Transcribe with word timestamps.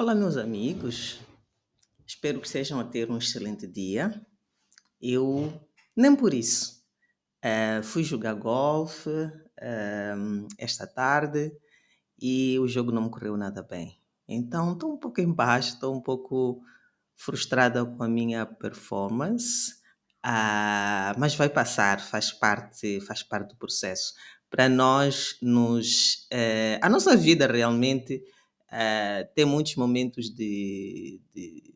Olá, 0.00 0.14
meus 0.14 0.36
amigos. 0.36 1.18
Espero 2.06 2.38
que 2.38 2.46
estejam 2.46 2.78
a 2.78 2.84
ter 2.84 3.10
um 3.10 3.18
excelente 3.18 3.66
dia. 3.66 4.24
Eu, 5.02 5.52
nem 5.96 6.14
por 6.14 6.32
isso, 6.32 6.84
uh, 7.44 7.82
fui 7.82 8.04
jogar 8.04 8.34
golfe 8.34 9.10
uh, 9.10 10.48
esta 10.56 10.86
tarde 10.86 11.50
e 12.16 12.56
o 12.60 12.68
jogo 12.68 12.92
não 12.92 13.02
me 13.02 13.10
correu 13.10 13.36
nada 13.36 13.60
bem. 13.60 14.00
Então, 14.28 14.74
estou 14.74 14.94
um 14.94 14.96
pouco 14.96 15.20
embaixo, 15.20 15.70
estou 15.70 15.92
um 15.96 16.00
pouco 16.00 16.62
frustrada 17.16 17.84
com 17.84 18.04
a 18.04 18.08
minha 18.08 18.46
performance, 18.46 19.72
uh, 20.24 21.18
mas 21.18 21.34
vai 21.34 21.48
passar, 21.48 22.00
faz 22.00 22.30
parte, 22.30 23.00
faz 23.00 23.24
parte 23.24 23.48
do 23.48 23.56
processo. 23.56 24.14
Para 24.48 24.68
nós, 24.68 25.36
nos, 25.42 26.28
a 26.80 26.88
nossa 26.88 27.16
vida 27.16 27.48
realmente 27.48 28.22
Uh, 28.70 29.26
tem 29.34 29.44
muitos 29.44 29.76
momentos 29.76 30.28
de, 30.28 31.20
de, 31.34 31.74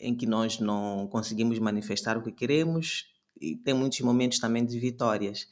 em 0.00 0.14
que 0.14 0.26
nós 0.26 0.60
não 0.60 1.08
conseguimos 1.08 1.58
manifestar 1.58 2.16
o 2.16 2.22
que 2.22 2.30
queremos 2.30 3.06
e 3.40 3.56
tem 3.56 3.74
muitos 3.74 4.00
momentos 4.00 4.38
também 4.38 4.64
de 4.64 4.78
vitórias. 4.78 5.48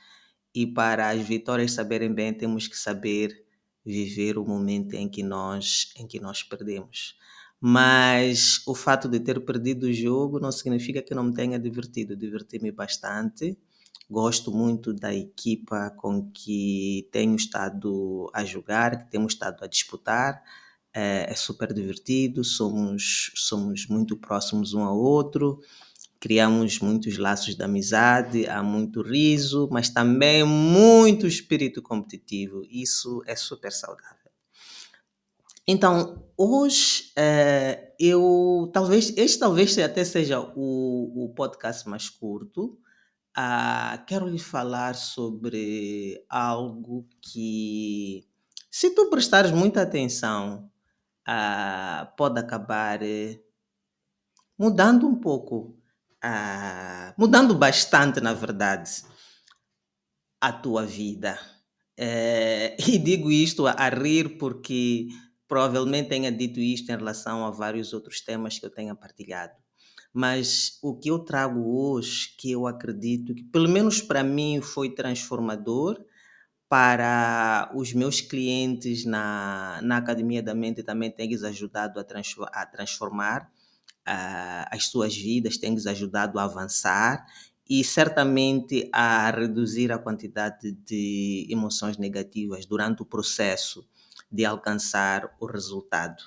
E 0.54 0.66
para 0.66 1.08
as 1.08 1.20
vitórias 1.26 1.72
saberem 1.72 2.12
bem, 2.12 2.32
temos 2.32 2.68
que 2.68 2.76
saber 2.76 3.44
viver 3.84 4.38
o 4.38 4.44
momento 4.46 4.94
em 4.94 5.08
que 5.08 5.22
nós 5.22 5.92
em 5.96 6.06
que 6.06 6.20
nós 6.20 6.42
perdemos. 6.42 7.16
Mas 7.60 8.60
o 8.66 8.74
fato 8.74 9.08
de 9.08 9.20
ter 9.20 9.40
perdido 9.44 9.86
o 9.86 9.92
jogo 9.92 10.40
não 10.40 10.52
significa 10.52 11.02
que 11.02 11.14
não 11.14 11.24
me 11.24 11.34
tenha 11.34 11.58
divertido. 11.58 12.16
Diverti-me 12.16 12.72
bastante. 12.72 13.56
Gosto 14.12 14.52
muito 14.52 14.92
da 14.92 15.14
equipa 15.14 15.88
com 15.96 16.30
que 16.30 17.08
tenho 17.10 17.34
estado 17.34 18.30
a 18.34 18.44
jogar, 18.44 18.98
que 18.98 19.10
temos 19.10 19.32
estado 19.32 19.64
a 19.64 19.66
disputar. 19.66 20.42
É, 20.92 21.32
é 21.32 21.34
super 21.34 21.72
divertido, 21.72 22.44
somos, 22.44 23.32
somos 23.34 23.86
muito 23.86 24.14
próximos 24.14 24.74
um 24.74 24.82
ao 24.82 24.98
outro, 24.98 25.62
criamos 26.20 26.78
muitos 26.80 27.16
laços 27.16 27.56
de 27.56 27.62
amizade, 27.64 28.46
há 28.46 28.62
muito 28.62 29.00
riso, 29.00 29.66
mas 29.72 29.88
também 29.88 30.44
muito 30.44 31.26
espírito 31.26 31.80
competitivo. 31.80 32.66
Isso 32.70 33.22
é 33.26 33.34
super 33.34 33.72
saudável. 33.72 34.30
Então, 35.66 36.22
hoje 36.36 37.12
é, 37.16 37.94
eu 37.98 38.70
talvez 38.74 39.16
este 39.16 39.38
talvez 39.38 39.78
até 39.78 40.04
seja 40.04 40.38
o, 40.38 41.24
o 41.24 41.32
podcast 41.34 41.88
mais 41.88 42.10
curto, 42.10 42.78
ah, 43.36 44.04
quero 44.06 44.26
lhe 44.26 44.38
falar 44.38 44.94
sobre 44.94 46.24
algo 46.28 47.06
que, 47.20 48.26
se 48.70 48.94
tu 48.94 49.10
prestares 49.10 49.50
muita 49.50 49.82
atenção, 49.82 50.70
ah, 51.26 52.12
pode 52.16 52.38
acabar 52.40 53.02
eh, 53.02 53.40
mudando 54.58 55.06
um 55.06 55.16
pouco, 55.16 55.76
ah, 56.22 57.14
mudando 57.18 57.54
bastante, 57.54 58.20
na 58.20 58.34
verdade, 58.34 59.02
a 60.40 60.52
tua 60.52 60.84
vida. 60.84 61.38
Eh, 61.96 62.76
e 62.88 62.98
digo 62.98 63.30
isto 63.30 63.66
a, 63.66 63.72
a 63.72 63.88
rir 63.88 64.38
porque 64.38 65.08
provavelmente 65.46 66.08
tenha 66.08 66.32
dito 66.32 66.60
isto 66.60 66.90
em 66.90 66.96
relação 66.96 67.44
a 67.44 67.50
vários 67.50 67.92
outros 67.92 68.20
temas 68.20 68.58
que 68.58 68.66
eu 68.66 68.70
tenha 68.70 68.94
partilhado. 68.94 69.61
Mas 70.12 70.78
o 70.82 70.94
que 70.94 71.10
eu 71.10 71.18
trago 71.18 71.60
hoje, 71.78 72.34
que 72.36 72.50
eu 72.50 72.66
acredito 72.66 73.34
que, 73.34 73.42
pelo 73.44 73.68
menos 73.68 74.00
para 74.00 74.22
mim, 74.22 74.60
foi 74.60 74.90
transformador, 74.90 76.04
para 76.72 77.70
os 77.74 77.92
meus 77.92 78.22
clientes 78.22 79.04
na, 79.04 79.78
na 79.82 79.98
Academia 79.98 80.42
da 80.42 80.54
Mente 80.54 80.82
também 80.82 81.10
tem-lhes 81.10 81.44
ajudado 81.44 82.00
a, 82.00 82.04
trans, 82.04 82.34
a 82.50 82.64
transformar 82.64 83.52
uh, 84.08 84.64
as 84.70 84.86
suas 84.86 85.14
vidas, 85.14 85.58
tem-lhes 85.58 85.86
ajudado 85.86 86.38
a 86.38 86.44
avançar 86.44 87.26
e 87.68 87.84
certamente 87.84 88.88
a 88.92 89.30
reduzir 89.30 89.92
a 89.92 89.98
quantidade 89.98 90.72
de 90.72 91.46
emoções 91.50 91.98
negativas 91.98 92.66
durante 92.66 93.02
o 93.02 93.06
processo 93.06 93.86
de 94.30 94.44
alcançar 94.44 95.36
o 95.38 95.44
resultado. 95.44 96.22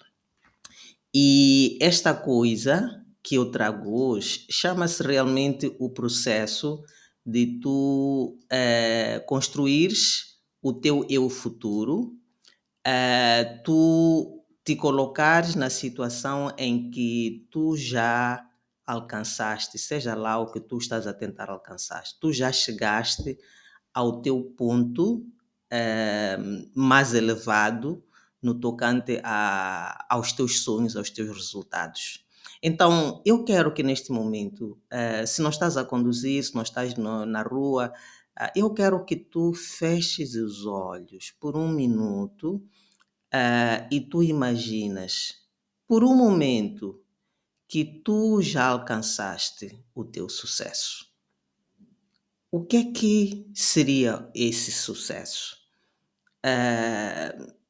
E 1.11 1.77
esta 1.81 2.13
coisa 2.13 3.04
que 3.25 3.35
eu 3.35 3.49
trago 3.49 3.91
hoje 3.99 4.45
chama-se 4.51 5.01
realmente 5.01 5.75
o 5.79 5.89
processo 5.89 6.83
de 7.25 7.59
tu 7.59 8.37
uh, 8.43 9.25
construires 9.25 10.35
o 10.61 10.71
teu 10.71 11.05
eu 11.09 11.27
futuro, 11.27 12.15
uh, 12.87 13.63
tu 13.63 14.43
te 14.63 14.75
colocares 14.75 15.55
na 15.55 15.71
situação 15.71 16.53
em 16.55 16.91
que 16.91 17.47
tu 17.49 17.75
já 17.75 18.43
alcançaste, 18.85 19.79
seja 19.79 20.13
lá 20.13 20.37
o 20.37 20.51
que 20.51 20.59
tu 20.59 20.77
estás 20.77 21.07
a 21.07 21.13
tentar 21.13 21.49
alcançar, 21.49 22.03
tu 22.21 22.31
já 22.31 22.51
chegaste 22.51 23.39
ao 23.91 24.21
teu 24.21 24.43
ponto 24.55 25.17
uh, 25.17 26.71
mais 26.75 27.15
elevado 27.15 28.03
no 28.39 28.53
tocante 28.59 29.19
a, 29.23 30.05
aos 30.09 30.31
teus 30.31 30.63
sonhos, 30.63 30.95
aos 30.95 31.09
teus 31.09 31.35
resultados. 31.35 32.24
Então, 32.67 33.21
eu 33.23 33.43
quero 33.43 33.71
que 33.71 33.83
neste 33.83 34.11
momento, 34.11 34.81
uh, 34.91 35.27
se 35.27 35.39
não 35.39 35.51
estás 35.51 35.77
a 35.77 35.85
conduzir, 35.85 36.43
se 36.43 36.55
não 36.55 36.63
estás 36.63 36.95
no, 36.95 37.23
na 37.23 37.43
rua, 37.43 37.93
uh, 38.35 38.49
eu 38.55 38.73
quero 38.73 39.05
que 39.05 39.15
tu 39.15 39.53
feches 39.53 40.33
os 40.33 40.65
olhos 40.65 41.29
por 41.39 41.55
um 41.55 41.69
minuto 41.69 42.55
uh, 42.55 43.87
e 43.91 44.01
tu 44.01 44.23
imaginas, 44.23 45.43
por 45.87 46.03
um 46.03 46.15
momento, 46.15 46.99
que 47.67 47.85
tu 47.85 48.41
já 48.41 48.65
alcançaste 48.65 49.85
o 49.93 50.03
teu 50.03 50.27
sucesso. 50.27 51.05
O 52.49 52.65
que 52.65 52.77
é 52.77 52.83
que 52.91 53.47
seria 53.53 54.27
esse 54.33 54.71
sucesso? 54.71 55.63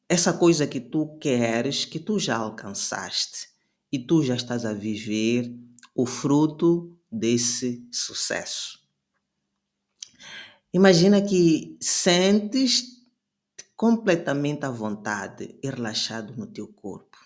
essa 0.10 0.34
coisa 0.34 0.68
que 0.68 0.82
tu 0.82 1.18
queres, 1.18 1.86
que 1.86 1.98
tu 1.98 2.20
já 2.20 2.36
alcançaste 2.36 3.55
e 3.96 4.00
tu 4.00 4.22
já 4.22 4.36
estás 4.36 4.66
a 4.66 4.74
viver 4.74 5.58
o 5.96 6.06
fruto 6.06 7.00
desse 7.10 7.88
sucesso. 7.90 8.78
Imagina 10.74 11.22
que 11.22 11.78
sentes 11.80 13.06
completamente 13.74 14.66
à 14.66 14.70
vontade 14.70 15.58
e 15.64 15.70
relaxado 15.70 16.36
no 16.36 16.46
teu 16.46 16.68
corpo. 16.68 17.18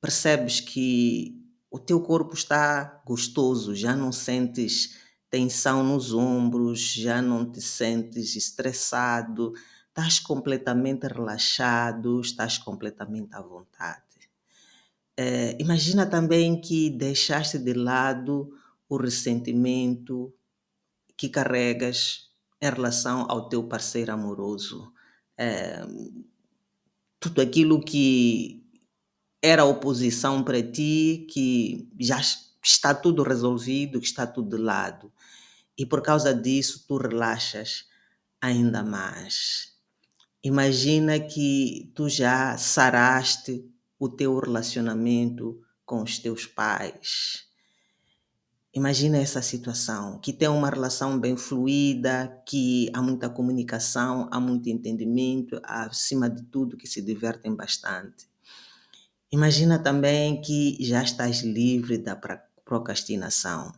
Percebes 0.00 0.58
que 0.58 1.40
o 1.70 1.78
teu 1.78 2.00
corpo 2.00 2.34
está 2.34 3.00
gostoso, 3.06 3.72
já 3.72 3.94
não 3.94 4.10
sentes 4.10 4.96
tensão 5.30 5.84
nos 5.84 6.12
ombros, 6.12 6.92
já 6.92 7.22
não 7.22 7.48
te 7.52 7.60
sentes 7.60 8.34
estressado, 8.34 9.52
estás 9.86 10.18
completamente 10.18 11.06
relaxado, 11.06 12.20
estás 12.20 12.58
completamente 12.58 13.32
à 13.36 13.40
vontade. 13.40 14.07
Eh, 15.20 15.56
imagina 15.58 16.06
também 16.06 16.60
que 16.60 16.88
deixaste 16.90 17.58
de 17.58 17.74
lado 17.74 18.52
o 18.88 18.96
ressentimento 18.96 20.32
que 21.16 21.28
carregas 21.28 22.30
em 22.62 22.70
relação 22.70 23.26
ao 23.28 23.48
teu 23.48 23.64
parceiro 23.66 24.12
amoroso. 24.12 24.92
Eh, 25.36 25.84
tudo 27.18 27.40
aquilo 27.40 27.80
que 27.84 28.64
era 29.42 29.64
oposição 29.64 30.44
para 30.44 30.62
ti, 30.62 31.26
que 31.28 31.88
já 31.98 32.20
está 32.62 32.94
tudo 32.94 33.24
resolvido, 33.24 33.98
que 34.00 34.06
está 34.06 34.24
tudo 34.24 34.56
de 34.56 34.62
lado. 34.62 35.12
E 35.76 35.84
por 35.84 36.00
causa 36.00 36.32
disso, 36.32 36.84
tu 36.86 36.96
relaxas 36.96 37.88
ainda 38.40 38.84
mais. 38.84 39.72
Imagina 40.44 41.18
que 41.18 41.90
tu 41.92 42.08
já 42.08 42.56
saraste 42.56 43.68
o 43.98 44.08
teu 44.08 44.38
relacionamento 44.38 45.60
com 45.84 46.02
os 46.02 46.18
teus 46.18 46.46
pais. 46.46 47.48
Imagina 48.74 49.18
essa 49.18 49.40
situação, 49.40 50.20
que 50.20 50.32
tem 50.32 50.46
uma 50.48 50.68
relação 50.68 51.18
bem 51.18 51.36
fluida, 51.36 52.40
que 52.46 52.90
há 52.92 53.02
muita 53.02 53.28
comunicação, 53.28 54.28
há 54.30 54.38
muito 54.38 54.68
entendimento, 54.68 55.60
acima 55.64 56.28
de 56.28 56.42
tudo 56.44 56.76
que 56.76 56.86
se 56.86 57.00
divertem 57.00 57.56
bastante. 57.56 58.28
Imagina 59.32 59.78
também 59.78 60.40
que 60.40 60.76
já 60.80 61.02
estás 61.02 61.42
livre 61.42 61.98
da 61.98 62.16
procrastinação. 62.64 63.72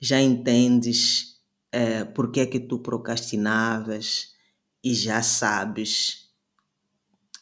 Já 0.00 0.20
entendes 0.20 1.40
é, 1.70 2.04
por 2.04 2.32
que 2.32 2.40
é 2.40 2.46
que 2.46 2.58
tu 2.58 2.78
procrastinavas 2.78 4.34
e 4.82 4.94
já 4.94 5.22
sabes 5.22 6.30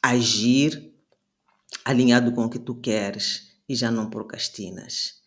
agir 0.03 0.90
alinhado 1.85 2.32
com 2.32 2.44
o 2.44 2.50
que 2.50 2.59
tu 2.59 2.75
queres 2.75 3.53
e 3.69 3.75
já 3.75 3.91
não 3.91 4.11
procrastinas. 4.11 5.21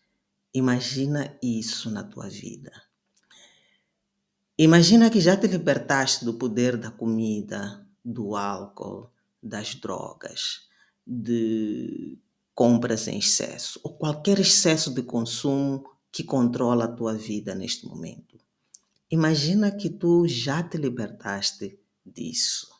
Imagina 0.53 1.37
isso 1.41 1.89
na 1.89 2.03
tua 2.03 2.29
vida. 2.29 2.71
Imagina 4.57 5.09
que 5.09 5.19
já 5.19 5.35
te 5.35 5.47
libertaste 5.47 6.23
do 6.23 6.35
poder 6.35 6.77
da 6.77 6.91
comida, 6.91 7.87
do 8.05 8.35
álcool, 8.35 9.09
das 9.41 9.73
drogas, 9.75 10.67
de 11.05 12.19
compras 12.53 13.07
em 13.07 13.17
excesso 13.17 13.79
ou 13.83 13.97
qualquer 13.97 14.39
excesso 14.39 14.93
de 14.93 15.01
consumo 15.01 15.83
que 16.11 16.23
controla 16.23 16.85
a 16.85 16.91
tua 16.91 17.15
vida 17.15 17.55
neste 17.55 17.87
momento. 17.87 18.37
Imagina 19.09 19.71
que 19.71 19.89
tu 19.89 20.27
já 20.27 20.61
te 20.61 20.77
libertaste 20.77 21.79
disso. 22.05 22.72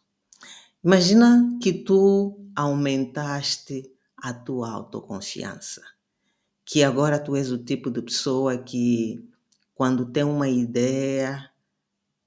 Imagina 0.83 1.57
que 1.62 1.71
tu 1.71 2.50
aumentaste 2.56 3.91
a 4.18 4.33
tua 4.33 4.69
autoconfiança 4.69 5.81
que 6.65 6.83
agora 6.83 7.19
tu 7.19 7.35
és 7.35 7.51
o 7.51 7.57
tipo 7.57 7.91
de 7.91 8.01
pessoa 8.01 8.57
que, 8.57 9.24
quando 9.75 10.06
tem 10.06 10.24
uma 10.24 10.47
ideia, 10.47 11.51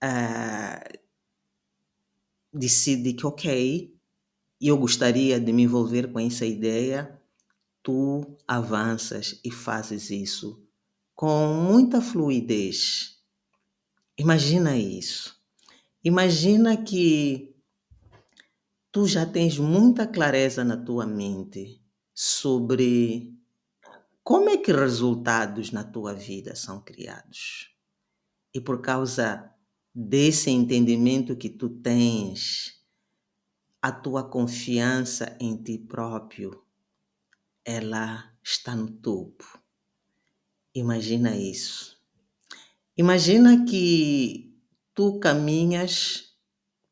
uh, 0.05 0.99
decide 2.53 3.15
que, 3.15 3.27
ok, 3.27 3.95
eu 4.61 4.77
gostaria 4.79 5.41
de 5.41 5.53
me 5.53 5.63
envolver 5.63 6.13
com 6.13 6.21
essa 6.21 6.45
ideia, 6.45 7.21
tu 7.83 8.37
avanças 8.47 9.41
e 9.45 9.51
fazes 9.51 10.11
isso 10.11 10.63
com 11.15 11.55
muita 11.55 12.01
fluidez. 12.01 13.19
Imagina 14.19 14.77
isso. 14.77 15.41
Imagina 16.05 16.77
que 16.77 17.56
tu 18.97 19.07
já 19.07 19.27
tens 19.27 19.59
muita 19.59 20.07
clareza 20.07 20.65
na 20.65 20.75
tua 20.75 21.05
mente 21.07 21.85
sobre 22.15 23.39
como 24.25 24.49
é 24.49 24.57
que 24.57 24.73
resultados 24.73 25.71
na 25.71 25.85
tua 25.85 26.15
vida 26.15 26.57
são 26.57 26.81
criados? 26.83 27.77
E 28.55 28.59
por 28.59 28.81
causa 28.81 29.53
desse 29.95 30.49
entendimento 30.49 31.37
que 31.37 31.51
tu 31.51 31.69
tens, 31.69 32.83
a 33.83 33.93
tua 33.93 34.25
confiança 34.25 35.37
em 35.39 35.63
ti 35.63 35.77
próprio, 35.77 36.65
ela 37.67 38.35
está 38.43 38.75
no 38.75 38.91
topo. 38.91 39.45
Imagina 40.75 41.37
isso. 41.37 42.03
Imagina 42.97 43.63
que 43.67 44.59
tu 44.95 45.19
caminhas 45.21 46.35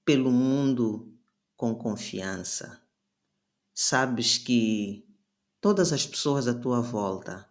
pelo 0.04 0.30
mundo 0.30 1.13
com 1.56 1.74
confiança. 1.74 2.80
Sabes 3.72 4.38
que 4.38 5.06
todas 5.60 5.92
as 5.92 6.06
pessoas 6.06 6.46
à 6.46 6.54
tua 6.54 6.80
volta, 6.80 7.48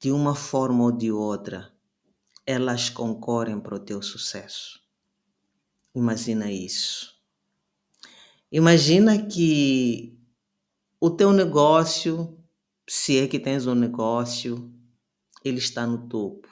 de 0.00 0.10
uma 0.12 0.34
forma 0.34 0.84
ou 0.84 0.92
de 0.92 1.10
outra, 1.10 1.72
elas 2.46 2.88
concorrem 2.88 3.60
para 3.60 3.74
o 3.74 3.80
teu 3.80 4.00
sucesso. 4.00 4.80
Imagina 5.94 6.50
isso. 6.50 7.14
Imagina 8.50 9.26
que 9.26 10.18
o 11.00 11.10
teu 11.10 11.32
negócio, 11.32 12.42
se 12.88 13.18
é 13.18 13.28
que 13.28 13.38
tens 13.38 13.66
um 13.66 13.74
negócio, 13.74 14.72
ele 15.44 15.58
está 15.58 15.86
no 15.86 16.08
topo. 16.08 16.48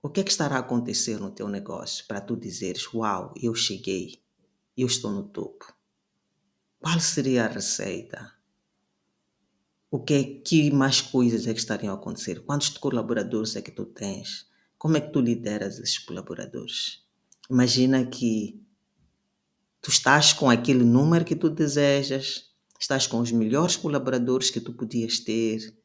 O 0.00 0.08
que 0.08 0.20
é 0.20 0.24
que 0.24 0.30
estará 0.30 0.56
a 0.56 0.60
acontecer 0.60 1.18
no 1.18 1.30
teu 1.30 1.48
negócio 1.48 2.06
para 2.06 2.20
tu 2.20 2.36
dizeres: 2.36 2.92
Uau, 2.94 3.34
eu 3.36 3.54
cheguei, 3.54 4.21
eu 4.76 4.86
estou 4.86 5.10
no 5.10 5.24
topo? 5.24 5.74
Qual 6.80 6.98
seria 6.98 7.44
a 7.44 7.48
receita? 7.48 8.32
o 9.92 10.00
que, 10.00 10.14
é, 10.14 10.24
que 10.24 10.70
mais 10.70 11.02
coisas 11.02 11.46
é 11.46 11.52
que 11.52 11.60
estariam 11.60 11.92
a 11.92 11.98
acontecer? 11.98 12.40
Quantos 12.46 12.70
colaboradores 12.70 13.54
é 13.56 13.60
que 13.60 13.70
tu 13.70 13.84
tens? 13.84 14.48
Como 14.78 14.96
é 14.96 15.00
que 15.02 15.12
tu 15.12 15.20
lideras 15.20 15.78
esses 15.78 15.98
colaboradores? 15.98 17.04
Imagina 17.50 18.02
que 18.06 18.58
tu 19.82 19.90
estás 19.90 20.32
com 20.32 20.48
aquele 20.48 20.82
número 20.82 21.26
que 21.26 21.36
tu 21.36 21.50
desejas, 21.50 22.50
estás 22.80 23.06
com 23.06 23.20
os 23.20 23.30
melhores 23.30 23.76
colaboradores 23.76 24.50
que 24.50 24.62
tu 24.62 24.72
podias 24.72 25.20
ter 25.20 25.76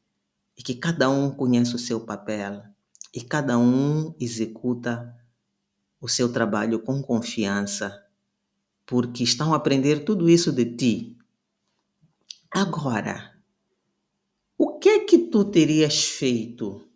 e 0.56 0.62
que 0.62 0.74
cada 0.74 1.10
um 1.10 1.30
conhece 1.30 1.76
o 1.76 1.78
seu 1.78 2.00
papel 2.00 2.62
e 3.14 3.20
cada 3.20 3.58
um 3.58 4.14
executa 4.18 5.14
o 6.00 6.08
seu 6.08 6.32
trabalho 6.32 6.80
com 6.80 7.02
confiança, 7.02 8.07
porque 8.88 9.22
estão 9.22 9.52
a 9.52 9.58
aprender 9.58 10.02
tudo 10.02 10.30
isso 10.30 10.50
de 10.50 10.64
ti. 10.64 11.18
Agora, 12.50 13.38
o 14.56 14.78
que 14.78 14.88
é 14.88 15.04
que 15.04 15.18
tu 15.18 15.44
terias 15.44 16.06
feito 16.06 16.88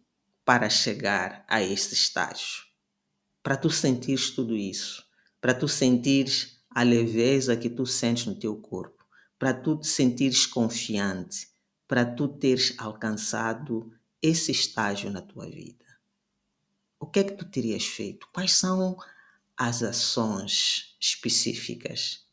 para 0.42 0.70
chegar 0.70 1.44
a 1.46 1.62
este 1.62 1.92
estágio? 1.92 2.64
Para 3.42 3.58
tu 3.58 3.68
sentires 3.68 4.30
tudo 4.30 4.56
isso, 4.56 5.04
para 5.38 5.52
tu 5.52 5.68
sentires 5.68 6.64
a 6.70 6.82
leveza 6.82 7.58
que 7.58 7.68
tu 7.68 7.84
sentes 7.84 8.24
no 8.24 8.36
teu 8.36 8.56
corpo, 8.56 9.04
para 9.38 9.52
tu 9.52 9.76
te 9.76 9.86
sentires 9.86 10.46
confiante, 10.46 11.48
para 11.86 12.06
tu 12.06 12.26
teres 12.26 12.74
alcançado 12.78 13.92
esse 14.22 14.50
estágio 14.50 15.10
na 15.10 15.20
tua 15.20 15.44
vida. 15.44 15.84
O 16.98 17.06
que 17.06 17.18
é 17.20 17.24
que 17.24 17.32
tu 17.32 17.44
terias 17.44 17.84
feito? 17.84 18.26
Quais 18.32 18.52
são 18.52 18.96
as 19.56 19.82
ações 19.82 20.96
específicas? 21.00 22.26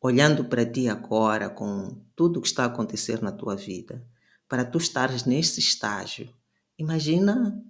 Olhando 0.00 0.44
para 0.44 0.64
ti 0.64 0.88
agora, 0.88 1.50
com 1.50 2.02
tudo 2.16 2.38
o 2.38 2.42
que 2.42 2.48
está 2.48 2.64
a 2.64 2.66
acontecer 2.66 3.20
na 3.22 3.32
tua 3.32 3.54
vida, 3.54 4.06
para 4.48 4.64
tu 4.64 4.78
estares 4.78 5.24
nesse 5.24 5.60
estágio, 5.60 6.34
imagina 6.78 7.62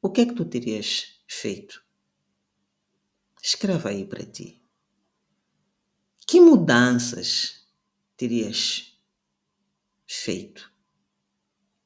o 0.00 0.10
que 0.10 0.22
é 0.22 0.26
que 0.26 0.34
tu 0.34 0.44
terias 0.44 1.20
feito. 1.28 1.82
Escreva 3.42 3.90
aí 3.90 4.04
para 4.04 4.24
ti. 4.24 4.62
Que 6.26 6.40
mudanças 6.40 7.66
terias 8.16 8.98
feito? 10.06 10.72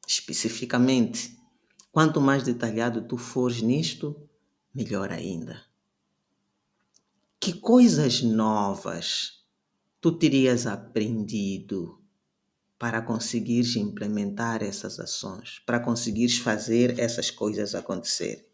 Especificamente, 0.07 1.37
quanto 1.91 2.21
mais 2.21 2.43
detalhado 2.43 3.09
tu 3.09 3.17
fores 3.17 3.61
nisto, 3.61 4.29
melhor 4.75 5.11
ainda. 5.11 5.65
Que 7.47 7.53
coisas 7.53 8.23
novas 8.23 9.45
tu 10.01 10.11
terias 10.19 10.67
aprendido 10.67 12.03
para 12.77 13.01
conseguires 13.01 13.77
implementar 13.77 14.65
essas 14.65 14.99
ações, 14.99 15.63
para 15.65 15.79
conseguires 15.79 16.39
fazer 16.39 16.99
essas 16.99 17.31
coisas 17.31 17.77
acontecer. 17.77 18.49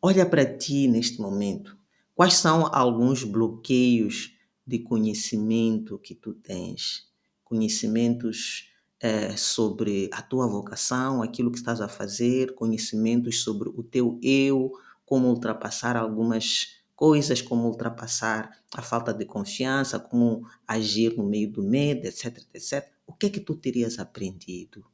Olha 0.00 0.24
para 0.24 0.46
ti 0.46 0.86
neste 0.86 1.20
momento. 1.20 1.76
Quais 2.14 2.34
são 2.34 2.72
alguns 2.72 3.24
bloqueios 3.24 4.32
de 4.64 4.78
conhecimento 4.78 5.98
que 5.98 6.14
tu 6.14 6.34
tens? 6.34 7.08
Conhecimentos 7.42 8.70
é, 9.00 9.36
sobre 9.36 10.08
a 10.12 10.22
tua 10.22 10.46
vocação, 10.46 11.20
aquilo 11.20 11.50
que 11.50 11.58
estás 11.58 11.80
a 11.80 11.88
fazer, 11.88 12.54
conhecimentos 12.54 13.42
sobre 13.42 13.68
o 13.70 13.82
teu 13.82 14.20
eu, 14.22 14.70
como 15.04 15.26
ultrapassar 15.26 15.96
algumas 15.96 16.83
coisas, 17.04 17.42
como 17.42 17.68
ultrapassar 17.68 18.40
a 18.72 18.82
falta 18.82 19.12
de 19.12 19.24
confiança, 19.24 19.98
como 19.98 20.48
agir 20.66 21.10
no 21.18 21.24
meio 21.24 21.50
do 21.50 21.62
medo, 21.62 22.06
etc, 22.06 22.42
etc 22.54 22.94
o 23.06 23.12
que 23.12 23.26
é 23.26 23.30
que 23.30 23.40
tu 23.40 23.54
terias 23.54 23.98
aprendido? 23.98 24.84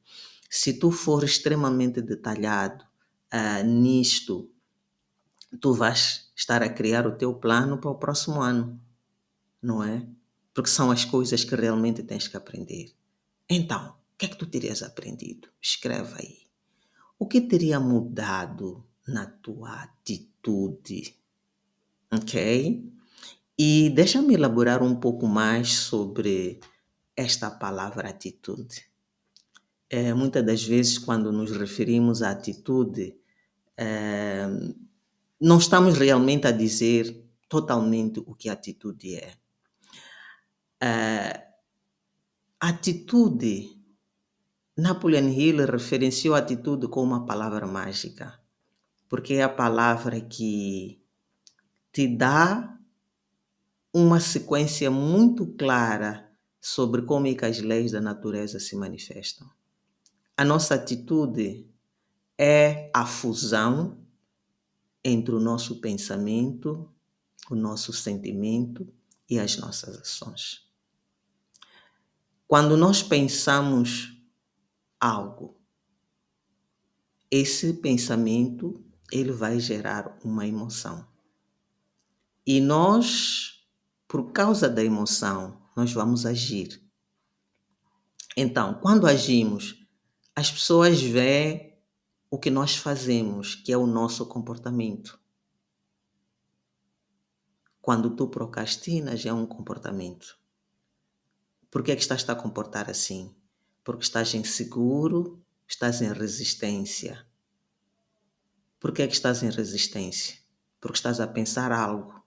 Se 0.49 0.75
tu 0.75 0.91
for 0.91 1.25
extremamente 1.25 2.03
detalhado 2.03 2.85
uh, 3.33 3.65
nisto, 3.65 4.51
tu 5.61 5.73
vais 5.73 6.31
estar 6.35 6.63
a 6.63 6.69
criar 6.69 7.07
o 7.07 7.17
teu 7.17 7.35
plano 7.35 7.79
para 7.79 7.91
o 7.91 7.99
próximo 7.99 8.41
ano, 8.41 8.81
não 9.63 9.83
é? 9.83 10.07
Porque 10.53 10.71
são 10.71 10.91
as 10.91 11.05
coisas 11.05 11.45
que 11.45 11.55
realmente 11.55 12.03
tens 12.03 12.27
que 12.27 12.37
aprender. 12.37 12.93
Então, 13.49 13.97
o 14.15 14.19
que 14.19 14.27
é 14.27 14.29
que 14.29 14.37
tu 14.37 14.47
terias 14.47 14.83
aprendido? 14.83 15.49
Escreva 15.61 16.17
aí. 16.19 16.41
O 17.19 17.27
que 17.27 17.41
teria 17.41 17.79
mudado 17.79 18.85
na 19.07 19.27
tua 19.27 19.83
atitude? 19.83 21.17
Ok? 22.13 22.91
E 23.59 23.91
deixa-me 23.91 24.35
elaborar 24.35 24.83
um 24.83 24.97
pouco 24.97 25.27
mais 25.27 25.75
sobre 25.75 26.61
esta 27.17 27.51
palavra 27.51 28.09
atitude. 28.09 28.91
é, 29.91 30.15
muitas 30.15 30.45
das 30.47 30.63
vezes, 30.63 30.99
quando 30.99 31.33
nos 31.33 31.51
referimos 31.51 32.23
à 32.23 32.31
atitude, 32.31 33.17
é, 33.77 34.47
não 35.41 35.59
estamos 35.59 35.99
realmente 35.99 36.47
a 36.47 36.53
dizer 36.53 37.27
totalmente 37.49 38.21
o 38.21 38.35
que 38.35 38.49
a 38.49 38.53
atitude 38.53 39.17
é. 39.17 39.35
é 40.81 41.47
atitude, 42.61 43.77
Napoleon 44.77 45.29
Hill 45.29 45.67
referenciou 45.67 46.35
a 46.37 46.39
atitude 46.39 46.87
como 46.89 47.15
uma 47.15 47.27
palavra 47.27 47.67
mágica, 47.67 48.39
porque 49.09 49.35
é 49.35 49.43
a 49.43 49.49
palavra 49.49 50.21
que 50.21 51.00
te 51.93 52.07
dá 52.09 52.79
uma 53.93 54.21
sequência 54.21 54.91
muito 54.91 55.47
clara 55.47 56.31
sobre 56.61 57.03
como 57.03 57.27
é 57.27 57.35
que 57.35 57.45
as 57.45 57.59
leis 57.59 57.93
da 57.93 58.01
natureza 58.01 58.61
se 58.61 58.77
manifestam. 58.77 59.51
A 60.37 60.45
nossa 60.45 60.75
atitude 60.75 61.69
é 62.39 62.91
a 62.95 63.05
fusão 63.05 63.99
entre 65.05 65.35
o 65.35 65.41
nosso 65.41 65.81
pensamento, 65.81 66.89
o 67.51 67.55
nosso 67.55 67.93
sentimento 67.93 68.87
e 69.29 69.39
as 69.39 69.57
nossas 69.57 69.99
ações. 69.99 70.69
Quando 72.47 72.77
nós 72.77 73.03
pensamos 73.03 74.17
algo, 74.99 75.57
esse 77.31 77.75
pensamento 77.75 78.85
ele 79.13 79.33
vai 79.33 79.59
gerar 79.59 80.19
uma 80.25 80.47
emoção. 80.47 81.10
E 82.53 82.61
nós, 82.61 83.65
por 84.09 84.33
causa 84.33 84.69
da 84.69 84.83
emoção, 84.83 85.63
nós 85.77 85.93
vamos 85.93 86.27
agir. 86.27 86.83
Então, 88.37 88.75
quando 88.81 89.07
agimos 89.07 89.87
as 90.35 90.51
pessoas 90.51 91.01
veem 91.01 91.79
o 92.29 92.41
que 92.41 92.51
nós 92.51 92.75
fazemos, 92.75 93.55
que 93.55 93.73
é 93.73 93.77
o 93.77 93.87
nosso 93.87 94.27
comportamento. 94.27 95.17
Quando 97.81 98.17
tu 98.17 98.27
procrastinas, 98.27 99.25
é 99.25 99.33
um 99.33 99.47
comportamento. 99.47 100.37
Por 101.71 101.85
que, 101.85 101.93
é 101.93 101.95
que 101.95 102.03
estás 102.03 102.29
a 102.29 102.35
comportar 102.35 102.91
assim? 102.91 103.33
Porque 103.85 104.03
estás 104.03 104.35
inseguro, 104.35 105.41
estás 105.69 106.03
em 106.03 106.13
resistência. 106.13 107.25
Por 108.81 108.91
que, 108.91 109.03
é 109.03 109.07
que 109.07 109.15
estás 109.15 109.41
em 109.45 109.51
resistência? 109.51 110.37
Porque 110.81 110.99
estás 110.99 111.21
a 111.21 111.29
pensar 111.29 111.71
algo 111.71 112.20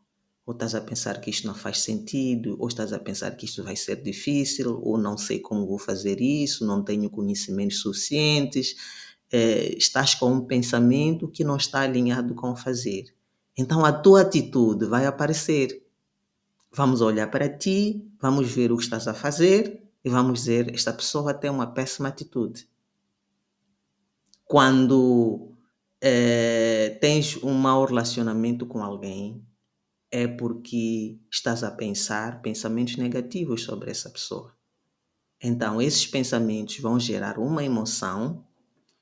ou 0.45 0.53
estás 0.53 0.75
a 0.75 0.81
pensar 0.81 1.21
que 1.21 1.29
isto 1.29 1.47
não 1.47 1.55
faz 1.55 1.79
sentido, 1.79 2.57
ou 2.59 2.67
estás 2.67 2.91
a 2.91 2.99
pensar 2.99 3.31
que 3.31 3.45
isto 3.45 3.63
vai 3.63 3.75
ser 3.75 4.01
difícil, 4.01 4.79
ou 4.83 4.97
não 4.97 5.17
sei 5.17 5.39
como 5.39 5.65
vou 5.65 5.79
fazer 5.79 6.19
isso, 6.19 6.65
não 6.65 6.83
tenho 6.83 7.09
conhecimentos 7.09 7.79
suficientes, 7.79 8.75
é, 9.31 9.75
estás 9.77 10.13
com 10.15 10.31
um 10.31 10.45
pensamento 10.45 11.27
que 11.29 11.43
não 11.43 11.55
está 11.55 11.81
alinhado 11.81 12.35
com 12.35 12.51
o 12.51 12.55
fazer. 12.55 13.05
Então 13.57 13.85
a 13.85 13.91
tua 13.91 14.21
atitude 14.21 14.85
vai 14.85 15.05
aparecer. 15.05 15.81
Vamos 16.71 17.01
olhar 17.01 17.29
para 17.31 17.47
ti, 17.47 18.05
vamos 18.19 18.51
ver 18.51 18.71
o 18.71 18.77
que 18.77 18.83
estás 18.83 19.07
a 19.07 19.13
fazer 19.13 19.81
e 20.03 20.09
vamos 20.09 20.39
dizer: 20.39 20.73
esta 20.73 20.91
pessoa 20.91 21.33
tem 21.33 21.49
uma 21.49 21.67
péssima 21.67 22.09
atitude. 22.09 22.67
Quando 24.43 25.51
é, 26.01 26.97
tens 26.99 27.41
um 27.43 27.53
mau 27.53 27.85
relacionamento 27.85 28.65
com 28.65 28.83
alguém, 28.83 29.41
é 30.13 30.27
porque 30.27 31.17
estás 31.31 31.63
a 31.63 31.71
pensar 31.71 32.39
pensamentos 32.43 32.97
negativos 32.97 33.63
sobre 33.63 33.89
essa 33.89 34.11
pessoa. 34.11 34.55
Então, 35.41 35.81
esses 35.81 36.05
pensamentos 36.05 36.77
vão 36.77 36.99
gerar 36.99 37.39
uma 37.39 37.63
emoção 37.63 38.45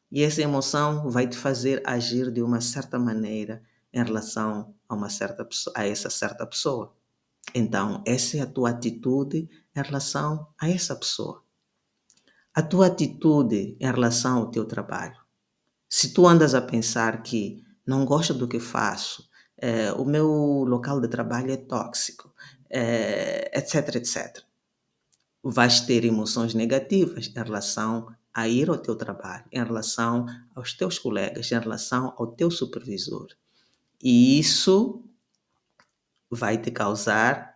e 0.09 0.23
essa 0.23 0.41
emoção 0.41 1.09
vai 1.09 1.27
te 1.27 1.35
fazer 1.35 1.83
agir 1.85 2.31
de 2.31 2.41
uma 2.41 2.61
certa 2.61 2.97
maneira 2.97 3.61
em 3.91 4.01
relação 4.01 4.73
a 4.87 4.95
uma 4.95 5.09
certa 5.09 5.45
a 5.75 5.85
essa 5.85 6.09
certa 6.09 6.47
pessoa. 6.47 6.95
Então, 7.53 8.01
essa 8.07 8.37
é 8.37 8.39
a 8.39 8.47
tua 8.47 8.69
atitude 8.69 9.49
em 9.75 9.81
relação 9.81 10.47
a 10.57 10.69
essa 10.69 10.95
pessoa. 10.95 11.43
A 12.53 12.61
tua 12.61 12.87
atitude 12.87 13.75
em 13.77 13.85
relação 13.85 14.37
ao 14.37 14.49
teu 14.49 14.63
trabalho. 14.63 15.19
Se 15.89 16.13
tu 16.13 16.25
andas 16.25 16.55
a 16.55 16.61
pensar 16.61 17.21
que 17.21 17.61
não 17.85 18.05
gosto 18.05 18.33
do 18.33 18.47
que 18.47 18.61
faço, 18.61 19.29
é, 19.61 19.93
o 19.93 20.03
meu 20.03 20.27
local 20.67 20.99
de 20.99 21.07
trabalho 21.07 21.51
é 21.51 21.57
tóxico, 21.57 22.33
é, 22.67 23.51
etc, 23.55 23.95
etc. 23.95 24.43
Vais 25.43 25.81
ter 25.81 26.03
emoções 26.03 26.55
negativas 26.55 27.27
em 27.27 27.43
relação 27.43 28.07
a 28.33 28.47
ir 28.47 28.69
ao 28.69 28.77
teu 28.77 28.95
trabalho, 28.95 29.45
em 29.51 29.63
relação 29.63 30.25
aos 30.55 30.73
teus 30.73 30.97
colegas, 30.97 31.51
em 31.51 31.59
relação 31.59 32.15
ao 32.17 32.27
teu 32.27 32.49
supervisor. 32.49 33.27
E 34.01 34.39
isso 34.39 35.03
vai 36.29 36.57
te 36.57 36.71
causar 36.71 37.55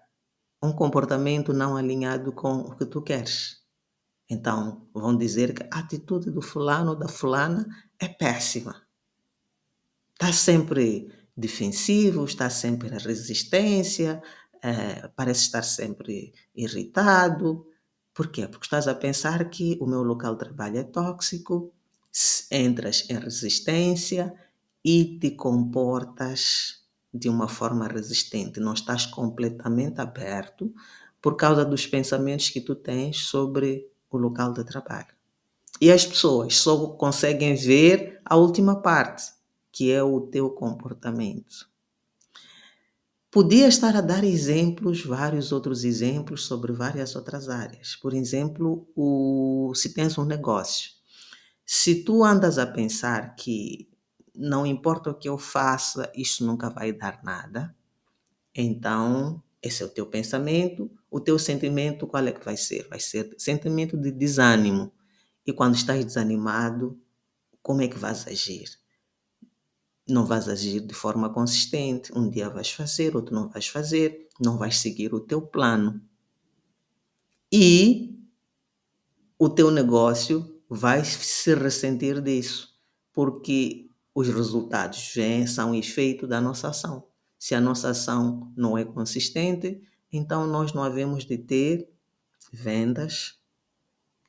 um 0.61 0.71
comportamento 0.71 1.53
não 1.53 1.75
alinhado 1.75 2.31
com 2.31 2.59
o 2.59 2.75
que 2.75 2.85
tu 2.85 3.01
queres. 3.01 3.63
Então, 4.29 4.87
vão 4.93 5.15
dizer 5.17 5.53
que 5.53 5.63
a 5.71 5.79
atitude 5.79 6.29
do 6.29 6.41
fulano 6.41 6.91
ou 6.91 6.95
da 6.95 7.07
fulana 7.07 7.65
é 7.99 8.07
péssima. 8.07 8.83
Está 10.13 10.31
sempre 10.33 11.11
defensivo, 11.35 12.25
está 12.25 12.49
sempre 12.49 12.89
na 12.89 12.97
resistência, 12.97 14.21
é, 14.61 15.07
parece 15.15 15.41
estar 15.41 15.63
sempre 15.63 16.33
irritado. 16.55 17.65
Por 18.13 18.31
quê? 18.31 18.47
Porque 18.47 18.65
estás 18.65 18.87
a 18.87 18.95
pensar 18.95 19.49
que 19.49 19.77
o 19.81 19.85
meu 19.85 20.01
local 20.01 20.33
de 20.33 20.39
trabalho 20.39 20.77
é 20.77 20.83
tóxico, 20.83 21.73
entras 22.49 23.05
em 23.09 23.19
resistência 23.19 24.33
e 24.83 25.19
te 25.19 25.31
comportas 25.31 26.83
de 27.13 27.29
uma 27.29 27.47
forma 27.47 27.87
resistente, 27.87 28.59
não 28.59 28.73
estás 28.73 29.05
completamente 29.05 30.01
aberto 30.01 30.73
por 31.21 31.35
causa 31.35 31.65
dos 31.65 31.87
pensamentos 31.87 32.49
que 32.49 32.61
tu 32.61 32.75
tens 32.75 33.25
sobre 33.25 33.89
o 34.11 34.17
local 34.17 34.53
de 34.53 34.63
trabalho. 34.63 35.15
E 35.81 35.91
as 35.91 36.05
pessoas 36.05 36.57
só 36.57 36.87
conseguem 36.89 37.55
ver 37.55 38.21
a 38.23 38.35
última 38.35 38.81
parte, 38.81 39.34
que 39.75 39.91
é 39.91 40.01
o 40.01 40.21
teu 40.21 40.49
comportamento. 40.51 41.69
Podia 43.29 43.67
estar 43.67 43.93
a 43.93 43.99
dar 43.99 44.23
exemplos, 44.23 45.03
vários 45.03 45.51
outros 45.51 45.83
exemplos 45.83 46.45
sobre 46.45 46.71
várias 46.71 47.13
outras 47.13 47.49
áreas. 47.49 47.93
Por 47.93 48.13
exemplo, 48.13 48.87
o, 48.95 49.73
se 49.75 49.93
tens 49.93 50.17
um 50.17 50.23
negócio, 50.23 50.91
se 51.65 52.05
tu 52.05 52.23
andas 52.23 52.57
a 52.57 52.65
pensar 52.65 53.35
que 53.35 53.89
não 54.33 54.65
importa 54.65 55.09
o 55.09 55.13
que 55.13 55.27
eu 55.27 55.37
faça, 55.37 56.09
isso 56.15 56.45
nunca 56.45 56.69
vai 56.69 56.93
dar 56.93 57.21
nada, 57.21 57.75
então 58.55 59.43
esse 59.61 59.83
é 59.83 59.85
o 59.85 59.89
teu 59.89 60.05
pensamento, 60.05 60.89
o 61.11 61.19
teu 61.19 61.37
sentimento 61.37 62.07
qual 62.07 62.25
é 62.25 62.31
que 62.31 62.45
vai 62.45 62.55
ser? 62.55 62.87
Vai 62.87 63.01
ser 63.01 63.35
sentimento 63.37 63.97
de 63.97 64.09
desânimo. 64.09 64.93
E 65.45 65.51
quando 65.51 65.75
estás 65.75 66.05
desanimado, 66.05 66.97
como 67.61 67.81
é 67.81 67.89
que 67.89 67.97
vais 67.97 68.25
agir? 68.25 68.84
Não 70.07 70.25
vais 70.25 70.47
agir 70.47 70.81
de 70.81 70.93
forma 70.93 71.29
consistente. 71.29 72.11
Um 72.15 72.29
dia 72.29 72.49
vais 72.49 72.71
fazer, 72.71 73.15
outro 73.15 73.33
não 73.33 73.49
vais 73.49 73.67
fazer, 73.67 74.27
não 74.39 74.57
vais 74.57 74.77
seguir 74.79 75.13
o 75.13 75.19
teu 75.19 75.41
plano. 75.41 76.01
E 77.51 78.15
o 79.37 79.49
teu 79.49 79.71
negócio 79.71 80.61
vai 80.69 81.03
se 81.03 81.53
ressentir 81.55 82.21
disso, 82.21 82.73
porque 83.13 83.89
os 84.13 84.27
resultados 84.29 85.11
vêm, 85.13 85.45
são 85.45 85.75
efeito 85.75 86.25
da 86.27 86.39
nossa 86.39 86.69
ação. 86.69 87.07
Se 87.37 87.53
a 87.53 87.61
nossa 87.61 87.89
ação 87.89 88.51
não 88.55 88.77
é 88.77 88.85
consistente, 88.85 89.81
então 90.11 90.47
nós 90.47 90.73
não 90.73 90.83
havemos 90.83 91.25
de 91.25 91.37
ter 91.37 91.89
vendas, 92.51 93.37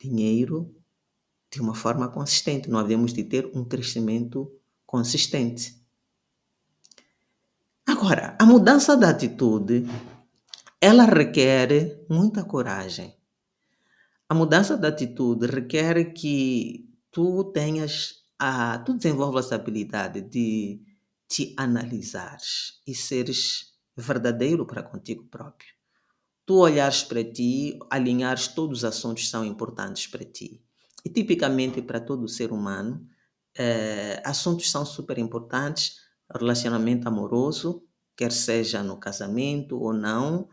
dinheiro 0.01 0.75
de 1.51 1.61
uma 1.61 1.75
forma 1.75 2.09
consistente, 2.09 2.69
não 2.69 2.79
havemos 2.79 3.13
de 3.13 3.25
ter 3.25 3.51
um 3.55 3.65
crescimento 3.65 4.53
consistente. 4.97 5.77
Agora, 7.87 8.35
a 8.41 8.47
mudança 8.47 8.97
da 8.97 9.11
atitude, 9.11 9.87
ela 10.81 11.05
requer 11.05 12.03
muita 12.09 12.43
coragem. 12.43 13.15
A 14.27 14.35
mudança 14.35 14.75
da 14.75 14.89
atitude 14.89 15.45
requer 15.47 16.15
que 16.15 16.89
tu 17.11 17.45
tenhas 17.53 18.25
a, 18.39 18.79
tu 18.79 18.95
desenvolvas 18.95 19.53
a 19.53 19.57
habilidade 19.57 20.23
de 20.23 20.81
te 21.29 21.55
analisares 21.59 22.81
e 22.87 22.95
seres 22.95 23.75
verdadeiro 23.95 24.65
para 24.65 24.83
contigo 24.83 25.25
próprio. 25.25 25.69
Tu 26.47 26.55
olhares 26.55 27.05
para 27.05 27.23
ti, 27.23 27.79
alinhares 27.91 28.49
todos 28.49 28.79
os 28.79 28.85
assuntos 28.85 29.25
que 29.25 29.29
são 29.29 29.45
importantes 29.45 30.07
para 30.07 30.25
ti. 30.25 30.63
E 31.05 31.11
tipicamente 31.11 31.83
para 31.83 32.01
todo 32.01 32.27
ser 32.27 32.51
humano, 32.51 33.07
eh, 33.59 34.21
assuntos 34.25 34.71
são 34.71 34.85
super 34.85 35.19
importantes, 35.19 35.97
relacionamento 36.33 37.09
amoroso, 37.09 37.85
quer 38.17 38.33
seja 38.33 38.83
no 38.83 38.99
casamento 38.99 39.79
ou 39.79 39.93
não, 39.93 40.49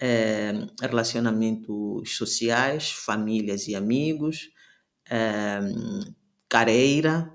eh, 0.00 0.52
relacionamentos 0.80 2.16
sociais, 2.16 2.90
famílias 2.90 3.68
e 3.68 3.76
amigos, 3.76 4.50
uh, 5.08 6.14
carreira, 6.48 7.32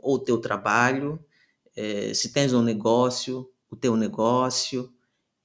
ou 0.00 0.18
teu 0.18 0.40
trabalho, 0.40 1.24
uh, 1.76 2.14
se 2.14 2.32
tens 2.32 2.52
um 2.52 2.62
negócio, 2.62 3.48
o 3.70 3.76
teu 3.76 3.96
negócio. 3.96 4.92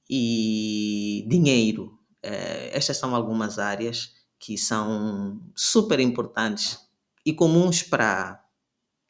E 0.10 1.26
dinheiro. 1.28 2.00
Uh, 2.26 2.72
estas 2.72 2.98
são 2.98 3.14
algumas 3.14 3.60
áreas 3.60 4.14
que 4.40 4.58
são 4.58 5.42
super 5.56 6.00
importantes 6.00 6.80
e 7.26 7.34
comuns 7.34 7.84
para 7.84 8.42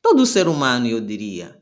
todo 0.07 0.25
ser 0.25 0.47
humano, 0.47 0.87
eu 0.87 1.01
diria. 1.01 1.61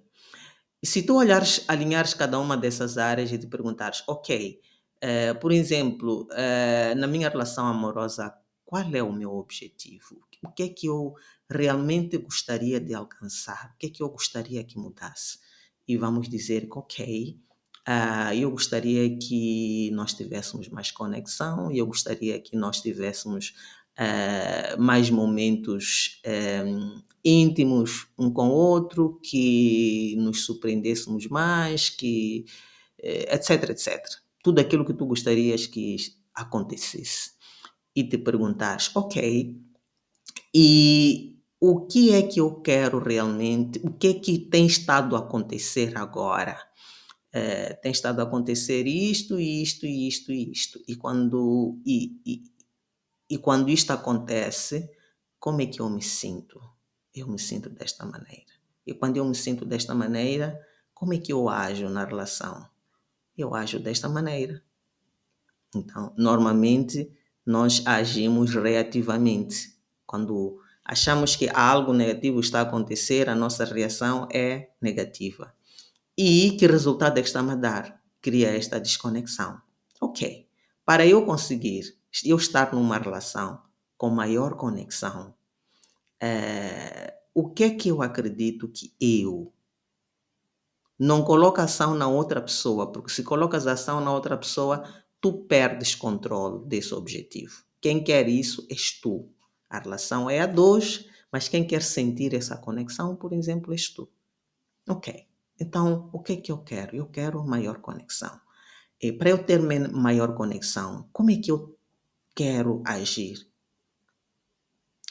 E 0.82 0.86
se 0.86 1.02
tu 1.02 1.16
olhares, 1.16 1.66
alinhares 1.68 2.14
cada 2.14 2.38
uma 2.38 2.56
dessas 2.56 2.96
áreas 2.96 3.32
e 3.32 3.40
te 3.40 3.48
perguntares, 3.48 4.04
ok, 4.08 4.62
uh, 5.04 5.40
por 5.40 5.52
exemplo, 5.52 6.28
uh, 6.30 6.96
na 6.96 7.08
minha 7.08 7.28
relação 7.28 7.66
amorosa, 7.66 8.32
qual 8.64 8.84
é 8.94 9.02
o 9.02 9.12
meu 9.12 9.34
objetivo? 9.34 10.22
O 10.44 10.52
que 10.52 10.62
é 10.62 10.70
que 10.70 10.86
eu 10.86 11.16
realmente 11.50 12.20
gostaria 12.20 12.80
de 12.80 12.94
alcançar? 12.94 13.72
O 13.74 13.78
que 13.80 13.88
é 13.88 13.90
que 13.90 14.04
eu 14.04 14.10
gostaria 14.10 14.64
que 14.64 14.78
mudasse? 14.78 15.40
E 15.88 15.98
vamos 15.98 16.30
dizer 16.30 16.70
que, 16.70 16.78
ok, 16.78 17.40
uh, 17.88 18.34
eu 18.36 18.52
gostaria 18.52 19.18
que 19.18 19.90
nós 19.92 20.14
tivéssemos 20.14 20.70
mais 20.70 20.92
conexão, 20.92 21.72
eu 21.72 21.88
gostaria 21.88 22.40
que 22.40 22.56
nós 22.56 22.80
tivéssemos 22.80 23.56
uh, 24.00 24.82
mais 24.82 25.10
momentos 25.10 26.22
um, 26.66 27.02
íntimos 27.24 28.08
um 28.18 28.32
com 28.32 28.50
o 28.50 28.54
outro, 28.54 29.20
que 29.24 30.16
nos 30.18 30.46
surpreendêssemos 30.46 31.28
mais, 31.28 31.90
que 31.90 32.46
uh, 33.00 33.36
etc, 33.36 33.70
etc. 33.70 34.04
Tudo 34.44 34.60
aquilo 34.60 34.86
que 34.86 34.94
tu 34.94 35.06
gostarias 35.06 35.66
que 35.66 35.98
acontecesse. 36.34 37.32
E 37.96 38.04
te 38.04 38.18
perguntares, 38.18 38.92
ok, 38.94 39.58
e 40.54 41.36
o 41.60 41.86
que 41.86 42.14
é 42.14 42.22
que 42.22 42.40
eu 42.40 42.62
quero 42.62 43.00
realmente? 43.00 43.80
O 43.84 43.92
que 43.92 44.08
é 44.08 44.14
que 44.14 44.38
tem 44.38 44.66
estado 44.66 45.16
a 45.16 45.20
acontecer 45.20 45.98
agora? 45.98 46.58
Uh, 47.34 47.82
tem 47.82 47.92
estado 47.92 48.22
a 48.22 48.24
acontecer 48.24 48.88
isto, 48.88 49.40
isto, 49.40 49.86
isto, 49.86 50.32
isto. 50.32 50.82
E 50.88 50.96
quando 50.96 51.78
e, 51.86 52.22
e, 52.26 52.44
e 53.30 53.38
quando 53.38 53.70
isto 53.70 53.92
acontece, 53.92 54.90
como 55.40 55.62
é 55.62 55.66
que 55.66 55.80
eu 55.82 55.90
me 55.90 56.02
sinto? 56.02 56.62
Eu 57.14 57.28
me 57.28 57.40
sinto 57.40 57.70
desta 57.70 58.06
maneira. 58.06 58.54
E 58.86 58.94
quando 58.94 59.18
eu 59.18 59.26
me 59.26 59.36
sinto 59.36 59.66
desta 59.66 59.96
maneira, 59.96 60.60
como 60.94 61.14
é 61.14 61.18
que 61.18 61.34
eu 61.34 61.50
ajo 61.50 61.90
na 61.90 62.06
relação? 62.06 62.68
Eu 63.38 63.56
ajo 63.56 63.80
desta 63.80 64.08
maneira. 64.08 64.64
Então, 65.76 66.14
normalmente, 66.18 67.12
nós 67.46 67.82
agimos 67.86 68.54
reativamente. 68.54 69.76
Quando 70.06 70.60
achamos 70.84 71.36
que 71.36 71.50
algo 71.50 71.94
negativo 71.94 72.40
está 72.40 72.60
a 72.60 72.64
acontecer, 72.64 73.28
a 73.28 73.36
nossa 73.36 73.66
reação 73.66 74.28
é 74.32 74.70
negativa. 74.80 75.54
E 76.18 76.56
que 76.58 76.68
resultado 76.68 77.18
é 77.18 77.22
que 77.22 77.28
está 77.28 77.42
a 77.42 77.56
dar? 77.56 78.02
Cria 78.22 78.56
esta 78.56 78.80
desconexão. 78.80 79.60
Ok. 80.00 80.48
Para 80.86 81.06
eu 81.06 81.26
conseguir 81.26 81.98
eu 82.24 82.38
estar 82.38 82.74
numa 82.74 82.98
relação 82.98 83.62
com 83.98 84.10
maior 84.10 84.56
conexão, 84.56 85.34
é, 86.22 87.14
o 87.34 87.50
que 87.50 87.64
é 87.64 87.70
que 87.72 87.90
eu 87.90 88.02
acredito 88.02 88.68
que 88.70 88.94
eu 89.00 89.54
não 90.98 91.24
coloca 91.24 91.64
ação 91.64 91.94
na 91.94 92.08
outra 92.08 92.42
pessoa, 92.42 92.92
porque 92.92 93.12
se 93.12 93.24
colocas 93.24 93.68
ação 93.68 94.00
na 94.00 94.14
outra 94.14 94.38
pessoa, 94.38 94.84
tu 95.20 95.34
perdes 95.46 95.94
controle 95.94 96.66
desse 96.66 96.94
objetivo. 96.94 97.64
Quem 97.82 98.04
quer 98.04 98.30
isso 98.30 98.66
és 98.70 99.00
tu. 99.02 99.30
A 99.70 99.80
relação 99.80 100.30
é 100.30 100.40
a 100.40 100.46
dois, 100.46 101.06
mas 101.32 101.50
quem 101.50 101.68
quer 101.68 101.82
sentir 101.82 102.34
essa 102.34 102.56
conexão, 102.56 103.16
por 103.16 103.34
exemplo, 103.34 103.74
és 103.74 103.90
tu. 103.90 104.10
Ok. 104.88 105.28
Então, 105.60 106.10
o 106.14 106.22
que 106.22 106.34
é 106.34 106.36
que 106.38 106.52
eu 106.52 106.60
quero? 106.60 106.96
Eu 106.96 107.08
quero 107.08 107.46
maior 107.46 107.80
conexão. 107.80 108.40
E 109.02 109.12
para 109.12 109.30
eu 109.30 109.44
ter 109.44 109.60
maior 109.92 110.34
conexão, 110.36 111.10
como 111.12 111.32
é 111.32 111.36
que 111.36 111.52
eu 111.52 111.75
quero 112.36 112.84
agir? 112.86 113.48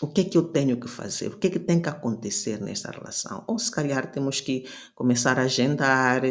O 0.03 0.09
que 0.09 0.21
é 0.21 0.25
que 0.25 0.37
eu 0.37 0.43
tenho 0.43 0.79
que 0.79 0.89
fazer? 0.89 1.29
O 1.29 1.39
que 1.39 1.47
é 1.47 1.51
que 1.51 1.59
tem 1.59 1.81
que 1.81 1.89
acontecer 1.89 2.61
nessa 2.61 2.91
relação? 2.91 3.45
Ou 3.47 3.59
se 3.59 3.71
calhar 3.71 4.11
temos 4.11 4.41
que 4.41 4.69
começar 4.95 5.39
a 5.39 5.43
agendar, 5.43 6.23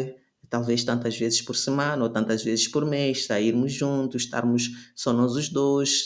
talvez 0.48 0.84
tantas 0.84 1.18
vezes 1.18 1.42
por 1.42 1.56
semana 1.56 2.02
ou 2.02 2.10
tantas 2.10 2.44
vezes 2.44 2.68
por 2.68 2.84
mês, 2.84 3.26
sairmos 3.26 3.72
juntos, 3.72 4.22
estarmos 4.22 4.92
só 4.94 5.12
nós 5.12 5.32
os 5.32 5.48
dois, 5.48 6.04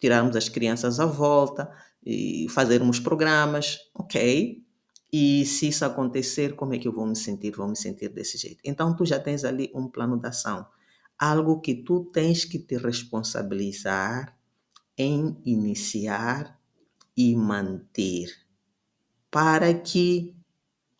tirarmos 0.00 0.34
as 0.34 0.48
crianças 0.48 0.98
à 0.98 1.06
volta 1.06 1.70
e 2.04 2.46
fazermos 2.50 2.98
programas, 2.98 3.78
ok? 3.94 4.64
E 5.12 5.46
se 5.46 5.68
isso 5.68 5.84
acontecer, 5.84 6.56
como 6.56 6.74
é 6.74 6.78
que 6.78 6.88
eu 6.88 6.92
vou 6.92 7.06
me 7.06 7.16
sentir? 7.16 7.52
Vou 7.52 7.68
me 7.68 7.76
sentir 7.76 8.08
desse 8.08 8.36
jeito. 8.38 8.60
Então 8.64 8.96
tu 8.96 9.04
já 9.04 9.20
tens 9.20 9.44
ali 9.44 9.70
um 9.74 9.86
plano 9.86 10.18
de 10.18 10.26
ação 10.26 10.66
algo 11.18 11.60
que 11.60 11.74
tu 11.74 12.04
tens 12.12 12.44
que 12.44 12.58
te 12.58 12.76
responsabilizar 12.76 14.38
em 14.96 15.36
iniciar 15.44 16.58
e 17.16 17.34
manter 17.34 18.30
para 19.30 19.72
que 19.74 20.34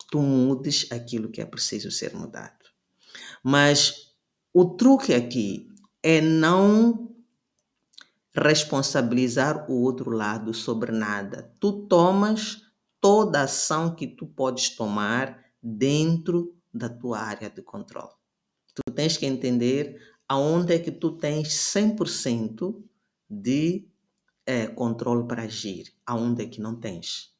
tu 0.09 0.19
mudes 0.19 0.91
aquilo 0.91 1.29
que 1.29 1.41
é 1.41 1.45
preciso 1.45 1.91
ser 1.91 2.15
mudado. 2.15 2.65
Mas 3.43 4.15
o 4.53 4.65
truque 4.65 5.13
aqui 5.13 5.67
é 6.01 6.21
não 6.21 7.15
responsabilizar 8.33 9.69
o 9.69 9.81
outro 9.81 10.11
lado 10.11 10.53
sobre 10.53 10.91
nada. 10.91 11.51
Tu 11.59 11.87
tomas 11.87 12.61
toda 13.01 13.39
a 13.39 13.43
ação 13.43 13.95
que 13.95 14.07
tu 14.07 14.27
podes 14.27 14.75
tomar 14.75 15.43
dentro 15.61 16.55
da 16.73 16.89
tua 16.89 17.19
área 17.19 17.49
de 17.49 17.61
controle. 17.61 18.16
Tu 18.77 18.93
tens 18.93 19.17
que 19.17 19.25
entender 19.25 19.99
aonde 20.29 20.71
é 20.71 20.77
que 20.77 20.91
tu 20.91 21.11
tens 21.17 21.47
100% 21.47 22.79
de 23.27 23.87
é, 24.45 24.67
controle 24.67 25.27
para 25.27 25.41
agir, 25.41 25.91
aonde 26.05 26.43
é 26.43 26.47
que 26.47 26.61
não 26.61 26.75
tens. 26.75 27.35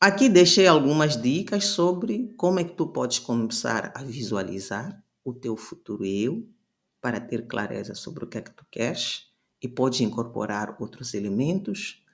Aqui 0.00 0.28
deixei 0.28 0.68
algumas 0.68 1.20
dicas 1.20 1.64
sobre 1.64 2.32
como 2.36 2.60
é 2.60 2.64
que 2.64 2.74
tu 2.74 2.86
podes 2.86 3.18
começar 3.18 3.92
a 3.92 4.04
visualizar 4.04 5.02
o 5.24 5.34
teu 5.34 5.56
futuro 5.56 6.04
eu 6.04 6.48
para 7.00 7.18
ter 7.18 7.48
clareza 7.48 7.96
sobre 7.96 8.24
o 8.24 8.28
que 8.28 8.38
é 8.38 8.42
que 8.42 8.54
tu 8.54 8.64
queres 8.70 9.26
e 9.60 9.66
podes 9.66 10.00
incorporar 10.00 10.76
outros 10.80 11.12
elementos. 11.12 12.04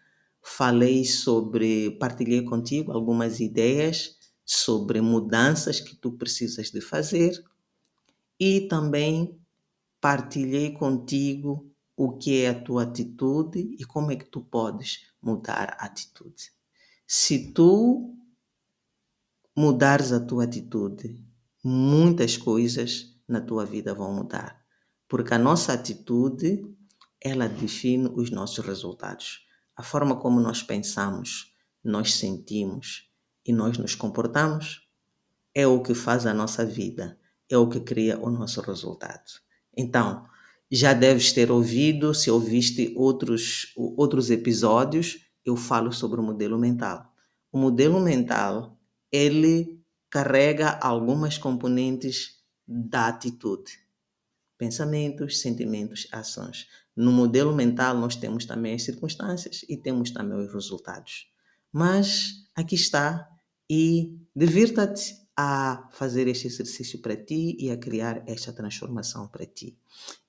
Falei 0.40 1.04
sobre, 1.04 1.90
partilhei 1.98 2.42
contigo 2.42 2.92
algumas 2.92 3.40
ideias 3.40 4.16
sobre 4.42 5.02
mudanças 5.02 5.78
que 5.78 5.94
tu 5.94 6.12
precisas 6.12 6.70
de 6.70 6.80
fazer 6.80 7.44
e 8.44 8.62
também 8.62 9.40
partilhei 10.00 10.72
contigo 10.72 11.72
o 11.96 12.18
que 12.18 12.42
é 12.42 12.48
a 12.48 12.60
tua 12.60 12.82
atitude 12.82 13.76
e 13.78 13.84
como 13.84 14.10
é 14.10 14.16
que 14.16 14.24
tu 14.24 14.40
podes 14.40 15.06
mudar 15.22 15.76
a 15.78 15.84
atitude. 15.84 16.50
Se 17.06 17.52
tu 17.52 18.16
mudares 19.56 20.10
a 20.10 20.18
tua 20.18 20.42
atitude, 20.42 21.24
muitas 21.62 22.36
coisas 22.36 23.16
na 23.28 23.40
tua 23.40 23.64
vida 23.64 23.94
vão 23.94 24.12
mudar, 24.12 24.60
porque 25.06 25.32
a 25.32 25.38
nossa 25.38 25.72
atitude 25.72 26.64
ela 27.20 27.48
define 27.48 28.08
os 28.08 28.32
nossos 28.32 28.64
resultados. 28.66 29.46
A 29.76 29.84
forma 29.84 30.16
como 30.16 30.40
nós 30.40 30.64
pensamos, 30.64 31.54
nós 31.84 32.14
sentimos 32.14 33.08
e 33.46 33.52
nós 33.52 33.78
nos 33.78 33.94
comportamos 33.94 34.90
é 35.54 35.64
o 35.64 35.80
que 35.80 35.94
faz 35.94 36.26
a 36.26 36.34
nossa 36.34 36.66
vida 36.66 37.21
é 37.50 37.56
o 37.56 37.68
que 37.68 37.80
cria 37.80 38.18
o 38.18 38.30
nosso 38.30 38.60
resultado. 38.60 39.30
Então, 39.76 40.26
já 40.70 40.94
deves 40.94 41.32
ter 41.32 41.50
ouvido, 41.50 42.14
se 42.14 42.30
ouviste 42.30 42.94
outros, 42.96 43.72
outros 43.76 44.30
episódios, 44.30 45.18
eu 45.44 45.56
falo 45.56 45.92
sobre 45.92 46.20
o 46.20 46.22
modelo 46.22 46.58
mental. 46.58 47.12
O 47.52 47.58
modelo 47.58 48.00
mental, 48.00 48.78
ele 49.10 49.82
carrega 50.08 50.78
algumas 50.80 51.36
componentes 51.36 52.42
da 52.66 53.08
atitude. 53.08 53.72
Pensamentos, 54.56 55.40
sentimentos, 55.40 56.06
ações. 56.10 56.68
No 56.96 57.12
modelo 57.12 57.54
mental, 57.54 57.96
nós 57.96 58.16
temos 58.16 58.44
também 58.44 58.74
as 58.74 58.82
circunstâncias 58.82 59.64
e 59.68 59.76
temos 59.76 60.10
também 60.10 60.38
os 60.38 60.52
resultados. 60.52 61.26
Mas 61.72 62.46
aqui 62.54 62.74
está 62.74 63.28
e 63.68 64.18
divirta-te 64.34 65.21
a 65.44 65.88
fazer 65.90 66.28
este 66.28 66.46
exercício 66.46 67.00
para 67.00 67.16
ti 67.16 67.56
e 67.58 67.68
a 67.68 67.76
criar 67.76 68.22
esta 68.28 68.52
transformação 68.52 69.26
para 69.26 69.44
ti. 69.44 69.76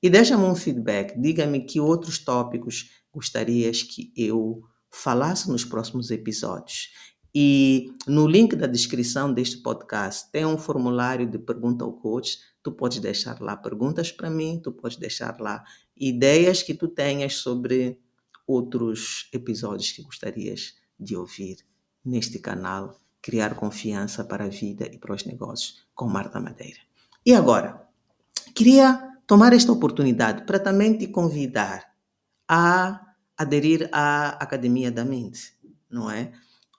E 0.01 0.09
deixa-me 0.09 0.43
um 0.43 0.55
feedback, 0.55 1.15
diga-me 1.19 1.63
que 1.63 1.79
outros 1.79 2.17
tópicos 2.17 2.89
gostarias 3.13 3.83
que 3.83 4.11
eu 4.17 4.63
falasse 4.89 5.51
nos 5.51 5.63
próximos 5.63 6.09
episódios. 6.09 6.89
E 7.33 7.93
no 8.07 8.25
link 8.27 8.55
da 8.55 8.65
descrição 8.65 9.31
deste 9.31 9.57
podcast 9.57 10.31
tem 10.31 10.47
um 10.47 10.57
formulário 10.57 11.29
de 11.29 11.37
pergunta 11.37 11.85
ao 11.85 11.93
coach. 11.93 12.39
Tu 12.63 12.71
podes 12.71 12.97
deixar 12.97 13.39
lá 13.39 13.55
perguntas 13.55 14.11
para 14.11 14.31
mim, 14.31 14.59
tu 14.63 14.71
podes 14.71 14.97
deixar 14.97 15.39
lá 15.39 15.63
ideias 15.95 16.63
que 16.63 16.73
tu 16.73 16.87
tenhas 16.87 17.35
sobre 17.35 17.99
outros 18.47 19.29
episódios 19.31 19.91
que 19.91 20.01
gostarias 20.01 20.73
de 20.99 21.15
ouvir 21.15 21.57
neste 22.03 22.39
canal 22.39 22.99
Criar 23.23 23.55
Confiança 23.55 24.25
para 24.25 24.43
a 24.43 24.49
Vida 24.49 24.85
e 24.91 24.97
para 24.97 25.15
os 25.15 25.23
Negócios 25.23 25.87
com 25.95 26.07
Marta 26.07 26.41
Madeira. 26.41 26.79
E 27.25 27.33
agora, 27.33 27.87
queria 28.53 29.17
tomar 29.25 29.53
esta 29.53 29.71
oportunidade 29.71 30.45
para 30.45 30.59
também 30.59 30.97
te 30.97 31.07
convidar 31.07 31.89
a 32.47 33.15
aderir 33.37 33.89
à 33.93 34.31
Academia 34.43 34.91
da 34.91 35.05
Mente, 35.05 35.53
não 35.89 36.11
é? 36.11 36.33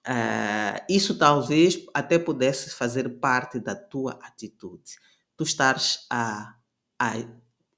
Uh, 0.06 0.84
isso 0.86 1.16
talvez 1.16 1.82
até 1.94 2.18
pudesse 2.18 2.70
fazer 2.74 3.08
parte 3.18 3.58
da 3.58 3.74
tua 3.74 4.18
atitude. 4.22 4.98
Tu 5.34 5.44
estares 5.44 6.06
a, 6.10 6.54
a 6.98 7.12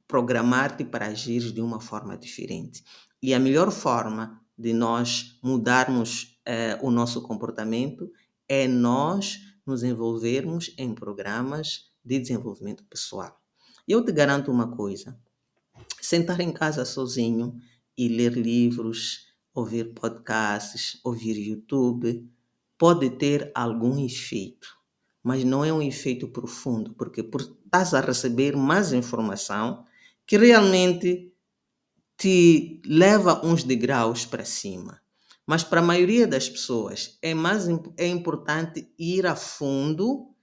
programar-te 0.09 0.85
para 0.85 1.07
agir 1.07 1.53
de 1.53 1.61
uma 1.61 1.79
forma 1.79 2.17
diferente. 2.17 2.83
E 3.23 3.33
a 3.33 3.39
melhor 3.39 3.71
forma 3.71 4.41
de 4.59 4.73
nós 4.73 5.39
mudarmos 5.41 6.41
uh, 6.49 6.85
o 6.85 6.91
nosso 6.91 7.23
comportamento 7.23 8.11
é 8.49 8.69
nós 8.69 9.39
nos 9.67 9.83
envolvermos 9.83 10.73
em 10.79 10.95
programas 10.95 11.91
de 12.05 12.19
desenvolvimento 12.19 12.85
pessoal. 12.85 13.41
Eu 13.87 14.05
te 14.05 14.13
garanto 14.13 14.51
uma 14.51 14.75
coisa: 14.77 15.19
sentar 16.01 16.41
em 16.41 16.53
casa 16.53 16.85
sozinho 16.85 17.59
e 17.97 18.09
ler 18.09 18.33
livros, 18.33 19.27
ouvir 19.55 19.95
podcasts, 19.95 21.01
ouvir 21.03 21.37
YouTube, 21.39 22.29
pode 22.79 23.11
ter 23.11 23.51
algum 23.55 24.05
efeito, 24.05 24.69
mas 25.23 25.45
não 25.45 25.65
é 25.65 25.73
um 25.73 25.83
efeito 25.83 26.29
profundo, 26.29 26.95
porque 26.95 27.23
por, 27.23 27.41
estás 27.41 27.95
a 27.95 28.01
receber 28.01 28.57
mais 28.57 28.93
informação 28.93 29.85
que 30.27 30.37
realmente 30.37 31.33
te 32.17 32.81
leva 32.85 33.45
uns 33.45 33.63
degraus 33.63 34.25
para 34.25 34.45
cima. 34.45 35.01
Mas 35.47 35.63
para 35.63 35.81
a 35.81 35.85
maioria 35.85 36.27
das 36.27 36.49
pessoas 36.49 37.19
é 37.23 37.33
mais 37.33 37.67
é 37.97 38.09
importante 38.09 38.93
ir 38.99 39.27
a 39.27 39.37
fundo, 39.37 40.35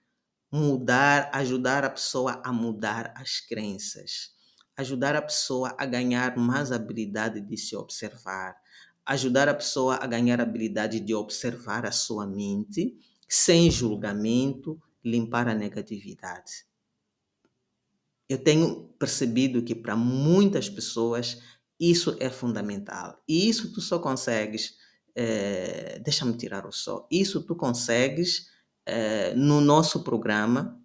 mudar, 0.52 1.30
ajudar 1.34 1.84
a 1.84 1.90
pessoa 1.90 2.42
a 2.44 2.54
mudar 2.54 3.14
as 3.18 3.42
crenças, 3.42 4.32
ajudar 4.78 5.16
a 5.16 5.22
pessoa 5.22 5.76
a 5.78 5.86
ganhar 5.86 6.38
mais 6.38 6.72
habilidade 6.72 7.42
de 7.42 7.58
se 7.58 7.76
observar, 7.76 8.56
ajudar 9.06 9.50
a 9.50 9.54
pessoa 9.54 9.96
a 10.02 10.08
ganhar 10.08 10.40
habilidade 10.40 11.00
de 11.02 11.14
observar 11.14 11.86
a 11.86 11.92
sua 11.92 12.26
mente 12.26 12.96
sem 13.28 13.70
julgamento, 13.70 14.80
limpar 15.04 15.50
a 15.50 15.56
negatividade. 15.56 16.66
Eu 18.30 18.38
tenho 18.42 18.88
percebido 18.98 19.64
que 19.64 19.76
para 19.76 19.96
muitas 19.96 20.70
pessoas 20.70 21.42
isso 21.80 22.16
é 22.20 22.30
fundamental. 22.30 23.22
E 23.28 23.50
isso 23.50 23.74
tu 23.74 23.82
só 23.82 24.00
consegues, 24.00 24.78
é, 25.16 26.00
deixa-me 26.04 26.36
tirar 26.38 26.66
o 26.66 26.72
sol, 26.72 27.08
isso 27.10 27.44
tu 27.44 27.56
consegues 27.56 28.52
é, 28.86 29.34
no 29.36 29.62
nosso 29.62 30.04
programa 30.04 30.80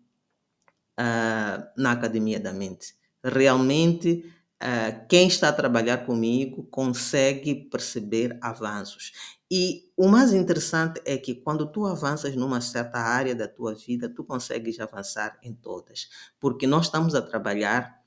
uh, 0.98 1.70
na 1.76 1.92
Academia 1.92 2.40
da 2.40 2.52
Mente. 2.52 2.94
Realmente 3.22 4.24
uh, 4.62 5.06
quem 5.08 5.28
está 5.28 5.48
a 5.48 5.52
trabalhar 5.52 6.04
comigo 6.06 6.64
consegue 6.64 7.54
perceber 7.54 8.36
avanços. 8.40 9.12
E 9.50 9.90
o 9.96 10.08
mais 10.08 10.32
interessante 10.32 11.00
é 11.06 11.16
que 11.16 11.34
quando 11.34 11.70
tu 11.72 11.86
avanças 11.86 12.36
numa 12.36 12.60
certa 12.60 12.98
área 12.98 13.34
da 13.34 13.48
tua 13.48 13.74
vida, 13.74 14.08
tu 14.08 14.22
consegues 14.22 14.78
avançar 14.78 15.38
em 15.42 15.54
todas. 15.54 16.08
Porque 16.38 16.66
nós 16.66 16.86
estamos 16.86 17.14
a 17.14 17.22
trabalhar 17.22 17.98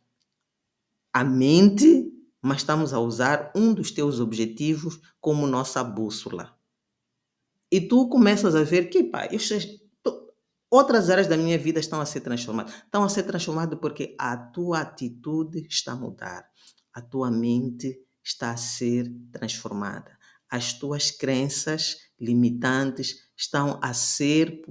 a 1.11 1.23
mente, 1.23 2.10
mas 2.41 2.57
estamos 2.57 2.93
a 2.93 2.99
usar 2.99 3.51
um 3.55 3.73
dos 3.73 3.91
teus 3.91 4.19
objetivos 4.19 4.99
como 5.19 5.45
nossa 5.45 5.83
bússola. 5.83 6.57
E 7.71 7.79
tu 7.79 8.09
começas 8.09 8.55
a 8.55 8.63
ver 8.63 8.89
que, 8.89 9.03
pá, 9.03 9.29
outras 10.69 11.09
áreas 11.09 11.27
da 11.27 11.37
minha 11.37 11.57
vida 11.57 11.79
estão 11.79 12.01
a 12.01 12.05
ser 12.05 12.21
transformadas. 12.21 12.73
Estão 12.73 13.03
a 13.03 13.09
ser 13.09 13.23
transformadas 13.23 13.77
porque 13.79 14.15
a 14.17 14.35
tua 14.35 14.81
atitude 14.81 15.65
está 15.69 15.91
a 15.91 15.95
mudar, 15.95 16.49
a 16.93 17.01
tua 17.01 17.29
mente 17.29 17.97
está 18.23 18.51
a 18.51 18.57
ser 18.57 19.11
transformada, 19.31 20.17
as 20.49 20.73
tuas 20.73 21.11
crenças 21.11 21.97
limitantes 22.19 23.29
estão 23.37 23.79
a 23.81 23.93
ser 23.93 24.61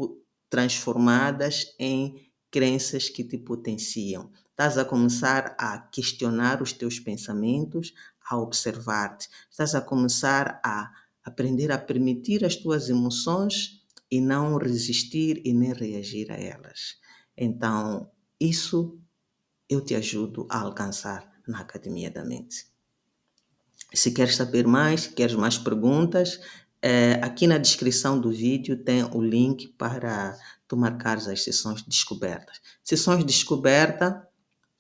transformadas 0.49 1.75
em 1.79 2.31
crenças 2.51 3.09
que 3.09 3.25
te 3.25 3.39
potenciam. 3.39 4.31
Estás 4.61 4.77
a 4.77 4.85
começar 4.85 5.57
a 5.59 5.79
questionar 5.79 6.61
os 6.61 6.71
teus 6.71 7.01
pensamentos, 7.01 7.95
a 8.29 8.37
observar-te. 8.37 9.27
Estás 9.51 9.75
a 9.75 9.81
começar 9.81 10.61
a 10.63 10.93
aprender 11.25 11.73
a 11.73 11.79
permitir 11.79 12.45
as 12.45 12.57
tuas 12.57 12.91
emoções 12.91 13.83
e 14.11 14.21
não 14.21 14.59
resistir 14.59 15.41
e 15.47 15.55
nem 15.55 15.73
reagir 15.73 16.31
a 16.31 16.35
elas. 16.35 16.99
Então, 17.35 18.11
isso 18.39 19.01
eu 19.67 19.81
te 19.81 19.95
ajudo 19.95 20.47
a 20.51 20.61
alcançar 20.61 21.27
na 21.49 21.61
Academia 21.61 22.11
da 22.11 22.23
Mente. 22.23 22.67
Se 23.95 24.13
queres 24.13 24.37
saber 24.37 24.67
mais, 24.67 25.07
queres 25.07 25.37
mais 25.37 25.57
perguntas, 25.57 26.39
é, 26.83 27.15
aqui 27.23 27.47
na 27.47 27.57
descrição 27.57 28.21
do 28.21 28.31
vídeo 28.31 28.77
tem 28.77 29.05
o 29.05 29.23
link 29.23 29.69
para 29.69 30.39
tu 30.69 30.77
marcares 30.77 31.29
as 31.29 31.43
sessões 31.43 31.81
descobertas. 31.81 32.61
Sessões 32.85 33.25
descoberta 33.25 34.29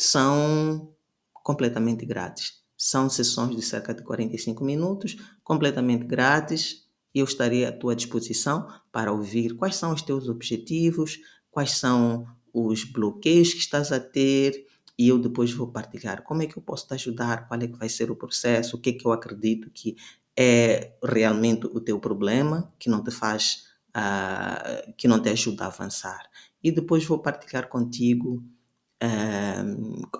são 0.02 0.92
completamente 1.32 2.06
grátis. 2.06 2.60
São 2.76 3.10
sessões 3.10 3.54
de 3.54 3.62
cerca 3.62 3.94
de 3.94 4.02
45 4.02 4.64
minutos, 4.64 5.16
completamente 5.44 6.04
grátis, 6.04 6.88
eu 7.14 7.24
estarei 7.24 7.64
à 7.66 7.72
tua 7.72 7.94
disposição 7.94 8.68
para 8.92 9.12
ouvir 9.12 9.56
quais 9.56 9.76
são 9.76 9.92
os 9.92 10.00
teus 10.00 10.28
objetivos, 10.28 11.18
quais 11.50 11.72
são 11.72 12.26
os 12.52 12.84
bloqueios 12.84 13.52
que 13.52 13.58
estás 13.58 13.92
a 13.92 14.00
ter 14.00 14.66
e 14.98 15.08
eu 15.08 15.18
depois 15.18 15.52
vou 15.52 15.66
partilhar 15.66 16.22
como 16.22 16.42
é 16.42 16.46
que 16.46 16.56
eu 16.56 16.62
posso 16.62 16.86
te 16.86 16.94
ajudar, 16.94 17.48
qual 17.48 17.60
é 17.60 17.66
que 17.66 17.78
vai 17.78 17.88
ser 17.88 18.10
o 18.10 18.16
processo, 18.16 18.76
o 18.76 18.80
que 18.80 18.90
é 18.90 18.92
que 18.92 19.06
eu 19.06 19.12
acredito 19.12 19.70
que 19.70 19.96
é 20.36 20.94
realmente 21.02 21.66
o 21.66 21.80
teu 21.80 21.98
problema, 21.98 22.72
que 22.78 22.88
não 22.88 23.02
te 23.02 23.10
faz, 23.10 23.66
uh, 23.96 24.92
que 24.96 25.08
não 25.08 25.20
te 25.20 25.28
ajuda 25.28 25.64
a 25.64 25.66
avançar. 25.66 26.28
E 26.62 26.70
depois 26.70 27.04
vou 27.04 27.18
partilhar 27.18 27.68
contigo 27.68 28.42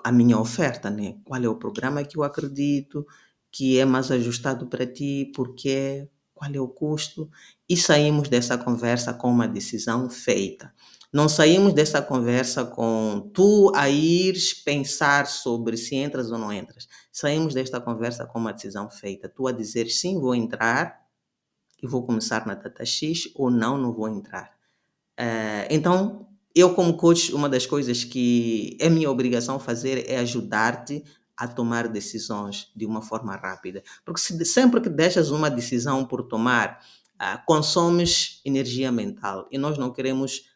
a 0.03 0.13
minha 0.13 0.39
oferta, 0.39 0.91
né? 0.91 1.17
Qual 1.25 1.43
é 1.43 1.49
o 1.49 1.57
programa 1.57 2.03
que 2.05 2.17
eu 2.17 2.23
acredito 2.23 3.07
que 3.51 3.79
é 3.79 3.85
mais 3.85 4.11
ajustado 4.11 4.67
para 4.67 4.87
ti, 4.87 5.33
porque 5.35 6.09
qual 6.33 6.51
é 6.53 6.61
o 6.61 6.69
custo, 6.69 7.29
e 7.69 7.77
saímos 7.77 8.29
dessa 8.29 8.57
conversa 8.57 9.13
com 9.13 9.31
uma 9.31 9.47
decisão 9.47 10.09
feita. 10.09 10.73
Não 11.13 11.29
saímos 11.29 11.75
dessa 11.75 12.01
conversa 12.01 12.65
com 12.65 13.31
tu 13.35 13.73
a 13.75 13.91
ires 13.91 14.55
pensar 14.55 15.27
sobre 15.27 15.77
se 15.77 15.97
entras 15.97 16.31
ou 16.31 16.39
não 16.39 16.53
entras. 16.53 16.89
Saímos 17.13 17.53
desta 17.53 17.81
conversa 17.81 18.25
com 18.27 18.39
uma 18.39 18.53
decisão 18.53 18.89
feita. 18.89 19.29
Tu 19.29 19.47
a 19.49 19.53
dizer 19.53 19.91
sim, 19.91 20.21
vou 20.21 20.35
entrar 20.35 21.05
e 21.83 21.87
vou 21.87 22.07
começar 22.07 22.47
na 22.47 22.55
data 22.55 22.85
X 22.87 23.29
ou 23.35 23.51
não, 23.51 23.77
não 23.77 23.93
vou 23.93 24.09
entrar. 24.09 24.53
Uh, 25.19 25.67
então, 25.69 26.30
eu 26.55 26.75
como 26.75 26.97
coach, 26.97 27.33
uma 27.33 27.49
das 27.49 27.67
coisas 27.67 28.05
que 28.05 28.77
é 28.81 28.89
minha 28.89 29.11
obrigação 29.11 29.59
fazer 29.59 30.11
é 30.11 30.19
ajudar-te 30.19 31.05
a 31.37 31.49
tomar 31.49 31.89
decisões 31.89 32.71
de 32.77 32.85
uma 32.85 33.01
forma 33.01 33.35
rápida. 33.37 33.83
Porque 34.05 34.21
se, 34.21 34.45
sempre 34.45 34.81
que 34.81 34.89
deixas 34.89 35.31
uma 35.31 35.51
decisão 35.51 36.05
por 36.05 36.25
tomar, 36.25 36.81
uh, 37.21 37.45
consomes 37.47 38.41
energia 38.45 38.91
mental 38.91 39.49
e 39.51 39.59
nós 39.59 39.79
não 39.79 39.93
queremos 39.93 40.51